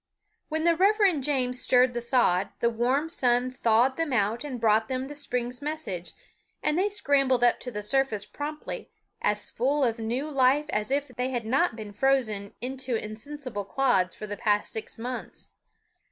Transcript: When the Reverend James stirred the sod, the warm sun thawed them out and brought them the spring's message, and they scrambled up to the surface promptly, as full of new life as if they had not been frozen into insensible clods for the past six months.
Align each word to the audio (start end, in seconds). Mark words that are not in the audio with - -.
When 0.49 0.63
the 0.63 0.75
Reverend 0.75 1.23
James 1.23 1.61
stirred 1.61 1.93
the 1.93 2.01
sod, 2.01 2.49
the 2.59 2.71
warm 2.71 3.07
sun 3.07 3.51
thawed 3.51 3.97
them 3.97 4.11
out 4.11 4.43
and 4.43 4.59
brought 4.59 4.87
them 4.87 5.05
the 5.05 5.13
spring's 5.13 5.61
message, 5.61 6.13
and 6.63 6.75
they 6.75 6.89
scrambled 6.89 7.43
up 7.43 7.59
to 7.59 7.69
the 7.69 7.83
surface 7.83 8.25
promptly, 8.25 8.89
as 9.21 9.51
full 9.51 9.83
of 9.83 9.99
new 9.99 10.27
life 10.27 10.65
as 10.71 10.89
if 10.89 11.09
they 11.09 11.29
had 11.29 11.45
not 11.45 11.75
been 11.75 11.93
frozen 11.93 12.55
into 12.61 12.95
insensible 12.95 13.63
clods 13.63 14.15
for 14.15 14.25
the 14.25 14.37
past 14.37 14.73
six 14.73 14.97
months. 14.97 15.51